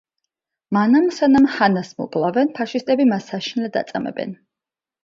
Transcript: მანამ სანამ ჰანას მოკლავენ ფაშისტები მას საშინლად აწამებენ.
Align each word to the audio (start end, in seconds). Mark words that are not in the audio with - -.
მანამ 0.77 1.05
სანამ 1.17 1.45
ჰანას 1.57 1.93
მოკლავენ 2.01 2.53
ფაშისტები 2.61 3.09
მას 3.13 3.31
საშინლად 3.35 3.81
აწამებენ. 3.85 4.37